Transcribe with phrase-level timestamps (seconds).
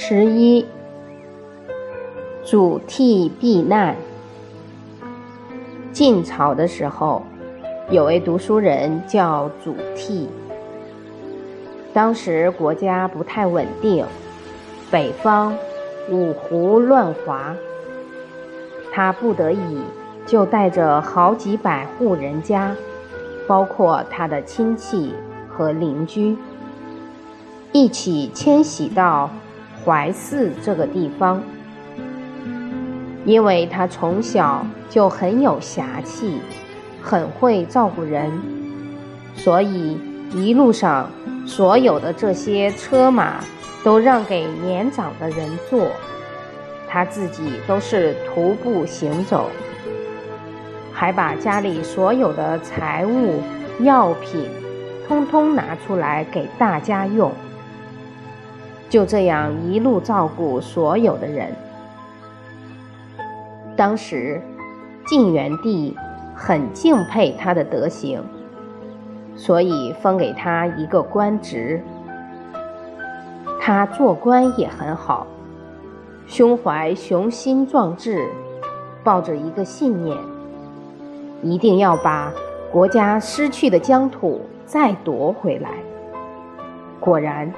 [0.00, 0.64] 十一，
[2.44, 3.96] 主替避难。
[5.92, 7.24] 晋朝的时候，
[7.90, 10.28] 有位读书人叫祖逖。
[11.92, 14.06] 当时国家不太稳定，
[14.88, 15.52] 北方
[16.08, 17.52] 五胡乱华，
[18.92, 19.82] 他不得已
[20.24, 22.72] 就带着好几百户人家，
[23.48, 25.12] 包括他的亲戚
[25.50, 26.36] 和邻居，
[27.72, 29.28] 一起迁徙到。
[29.88, 31.42] 怀寺这个地方，
[33.24, 36.42] 因为他从小就很有侠气，
[37.02, 38.30] 很会照顾人，
[39.34, 39.98] 所以
[40.34, 41.10] 一路上
[41.46, 43.36] 所有的这些车马
[43.82, 45.86] 都让给年长的人坐，
[46.86, 49.48] 他自己都是徒步行走，
[50.92, 53.40] 还把家里所有的财物、
[53.80, 54.50] 药品，
[55.08, 57.32] 通通拿出来给大家用。
[58.88, 61.52] 就这样一路照顾所有的人。
[63.76, 64.40] 当时
[65.06, 65.96] 晋元帝
[66.34, 68.22] 很敬佩他的德行，
[69.36, 71.82] 所以封给他一个官职。
[73.60, 75.26] 他做官也很好，
[76.26, 78.26] 胸怀雄心壮志，
[79.04, 80.16] 抱着一个信念，
[81.42, 82.32] 一定要把
[82.72, 85.70] 国家失去的疆土再夺回来。
[86.98, 87.52] 果然。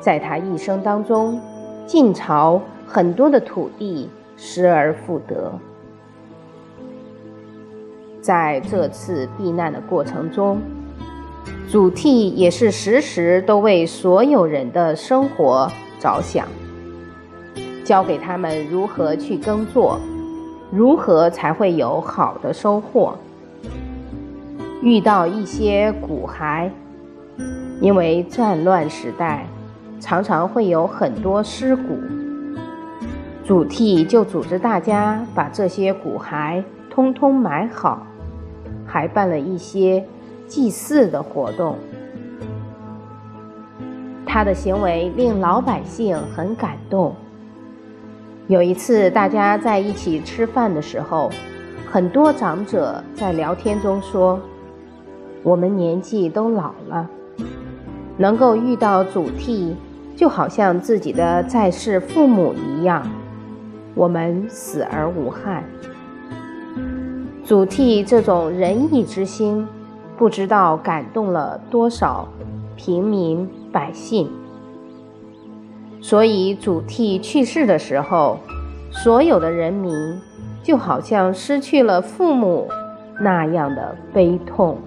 [0.00, 1.38] 在他一生当中，
[1.86, 5.52] 晋朝很多的土地失而复得。
[8.22, 10.60] 在这次避难的过程中，
[11.68, 16.46] 祖逖也是时时都为所有人的生活着想，
[17.84, 19.98] 教给他们如何去耕作，
[20.70, 23.16] 如何才会有好的收获。
[24.82, 26.70] 遇到一些骨骸，
[27.80, 29.46] 因为战乱时代。
[30.00, 31.98] 常常会有很多尸骨，
[33.44, 38.06] 祖逖就组织大家把这些骨骸通通埋好，
[38.86, 40.04] 还办了一些
[40.48, 41.76] 祭祀的活动。
[44.24, 47.14] 他的行为令老百姓很感动。
[48.46, 51.30] 有一次，大家在一起吃饭的时候，
[51.90, 54.40] 很多长者在聊天中说
[55.44, 57.08] ：“我们年纪都老了，
[58.16, 59.74] 能够遇到祖逖。”
[60.16, 63.06] 就好像自己的在世父母一样，
[63.94, 65.64] 我们死而无憾。
[67.44, 69.66] 祖逖这种仁义之心，
[70.16, 72.28] 不知道感动了多少
[72.76, 74.30] 平民百姓。
[76.00, 78.38] 所以祖逖去世的时候，
[78.90, 79.92] 所有的人民
[80.62, 82.68] 就好像失去了父母
[83.20, 84.78] 那样的悲痛。